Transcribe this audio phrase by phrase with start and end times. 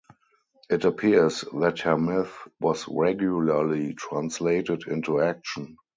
[0.67, 5.77] It appears that her myth was regularly translated into action.